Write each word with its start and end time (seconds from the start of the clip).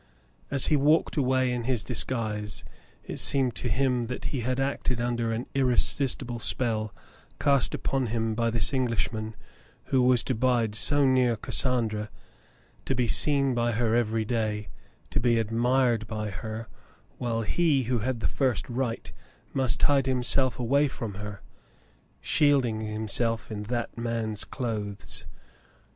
As 0.49 0.65
he 0.65 0.75
walked 0.75 1.15
away 1.15 1.53
in 1.53 1.65
his 1.65 1.83
disguise, 1.83 2.63
it 3.03 3.17
seemed 3.19 3.53
to 3.57 3.69
him 3.69 4.07
that 4.07 4.25
he 4.33 4.39
had 4.39 4.59
acted 4.59 4.99
under 4.99 5.31
an 5.31 5.45
irresistible 5.53 6.39
spell 6.39 6.91
cast 7.39 7.75
upon 7.75 8.07
him 8.07 8.33
by 8.33 8.49
this 8.49 8.73
Englishman, 8.73 9.35
who 9.85 10.01
was 10.01 10.23
to 10.23 10.33
bide 10.33 10.73
so 10.73 11.05
near 11.05 11.35
Cassandra— 11.35 12.09
to 12.87 12.95
be 12.95 13.07
seen 13.07 13.53
by 13.53 13.73
her 13.73 13.93
every 13.93 14.25
day— 14.25 14.69
to 15.11 15.19
be 15.19 15.37
admired 15.37 16.07
by 16.07 16.31
her, 16.31 16.67
while 17.19 17.43
he, 17.43 17.83
who 17.83 17.99
had 17.99 18.21
the 18.21 18.27
first 18.27 18.67
right, 18.67 19.13
must 19.53 19.83
hide 19.83 20.07
himself 20.07 20.57
away 20.57 20.87
from 20.87 21.13
her, 21.13 21.43
shielding 22.19 22.81
himself 22.81 23.51
in 23.51 23.61
that 23.65 23.95
man's 23.99 24.45
clothes. 24.45 25.27